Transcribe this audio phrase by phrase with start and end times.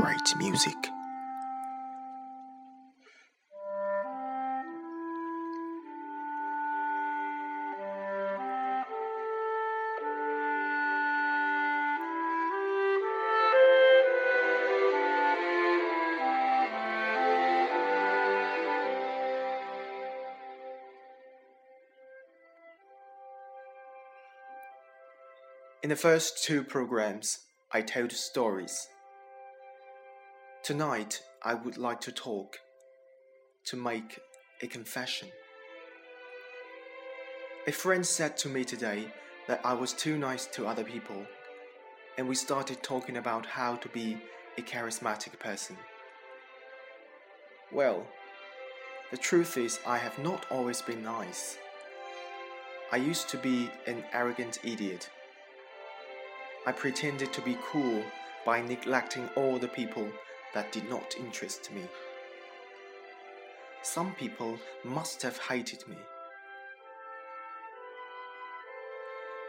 [0.00, 0.76] great music.
[25.82, 27.38] In the first two programs,
[27.72, 28.88] I told stories.
[30.68, 32.58] Tonight, I would like to talk,
[33.64, 34.20] to make
[34.60, 35.28] a confession.
[37.66, 39.06] A friend said to me today
[39.46, 41.24] that I was too nice to other people,
[42.18, 44.18] and we started talking about how to be
[44.58, 45.74] a charismatic person.
[47.72, 48.06] Well,
[49.10, 51.56] the truth is, I have not always been nice.
[52.92, 55.08] I used to be an arrogant idiot
[56.66, 58.04] I pretended to be cool
[58.44, 60.06] by neglecting all the people
[60.54, 61.82] that did not interest me.
[63.82, 65.96] Some people must have hated me.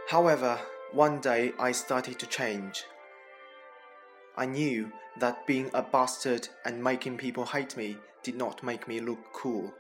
[0.07, 0.59] However,
[0.91, 2.83] one day I started to change.
[4.35, 8.99] I knew that being a bastard and making people hate me did not make me
[8.99, 9.73] look cool,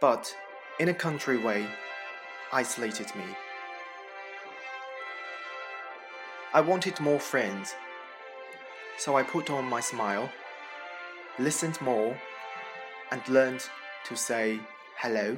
[0.00, 0.34] but
[0.78, 1.66] in a country way,
[2.52, 3.24] isolated me.
[6.52, 7.74] I wanted more friends.
[8.98, 10.30] So I put on my smile,
[11.38, 12.16] listened more,
[13.10, 13.64] and learned
[14.04, 14.60] to say
[14.96, 15.36] hello,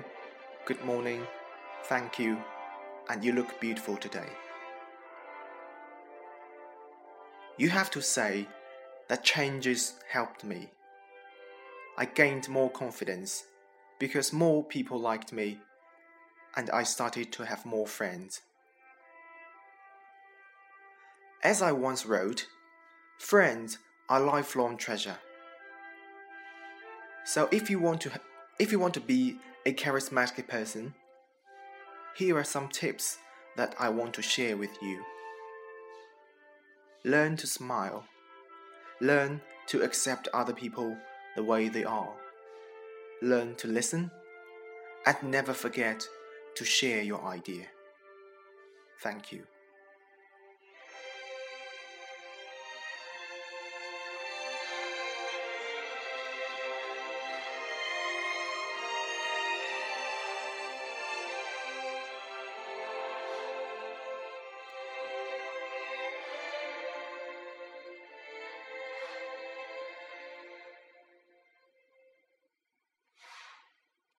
[0.67, 1.27] good morning,
[1.85, 2.39] thank you,
[3.09, 4.29] and you look beautiful today.
[7.57, 8.49] You have to say
[9.09, 10.71] that changes helped me.
[11.97, 13.45] I gained more confidence
[13.99, 15.59] because more people liked me
[16.57, 18.41] and I started to have more friends.
[21.45, 22.47] As I once wrote,
[23.19, 23.79] friends
[24.09, 25.17] are lifelong treasure.
[27.25, 28.11] So if you want to
[28.59, 30.95] if you want to be a charismatic person,
[32.17, 33.19] here are some tips
[33.57, 35.03] that I want to share with you.
[37.05, 38.05] Learn to smile.
[39.01, 40.97] Learn to accept other people
[41.37, 42.13] the way they are.
[43.21, 44.11] Learn to listen
[45.07, 46.07] and never forget
[46.55, 47.67] to share your idea.
[49.01, 49.45] Thank you.